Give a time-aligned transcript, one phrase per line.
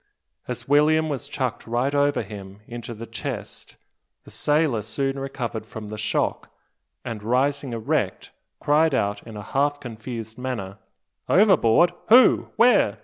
[0.47, 3.75] As William was chucked right over him into the chest
[4.23, 6.49] the sailor soon recovered from the shock,
[7.05, 10.79] and rising erect, cried out in a half confused manner,
[11.29, 11.91] "Overboard!
[12.09, 12.49] Who?
[12.55, 12.97] Where?